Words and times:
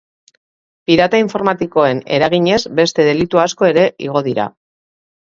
Pirata 0.91 1.17
informatikoen 1.23 2.01
eraginez 2.17 2.57
beste 2.79 3.05
delitu 3.09 3.41
asko 3.43 3.69
ere 3.73 3.83
igo 4.07 4.23
dira. 4.29 4.47